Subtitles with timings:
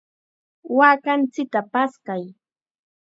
[0.77, 2.23] ¡Waakanchikta paskay!